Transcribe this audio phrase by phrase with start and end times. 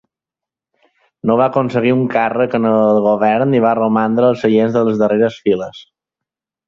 [1.31, 4.99] No va aconseguir un càrrec en el Govern i va romandre als seients de les
[5.03, 5.87] darreres files.